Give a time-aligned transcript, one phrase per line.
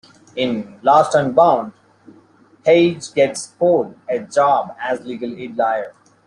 [0.35, 1.73] In "Lost and Bound",
[2.65, 5.93] Paige gets Cole a job as a legal aid lawyer.